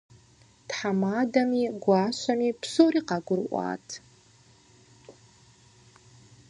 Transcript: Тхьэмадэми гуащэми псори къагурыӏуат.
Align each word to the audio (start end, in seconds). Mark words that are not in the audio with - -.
Тхьэмадэми 0.67 1.61
гуащэми 1.83 2.49
псори 2.61 3.01
къагурыӏуат. 3.07 3.87